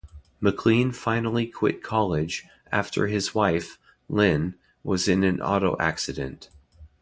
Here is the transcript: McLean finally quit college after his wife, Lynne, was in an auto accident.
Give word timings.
McLean 0.39 0.91
finally 0.91 1.45
quit 1.45 1.83
college 1.83 2.43
after 2.71 3.05
his 3.05 3.35
wife, 3.35 3.77
Lynne, 4.09 4.55
was 4.83 5.07
in 5.07 5.23
an 5.23 5.39
auto 5.39 5.77
accident. 5.79 6.49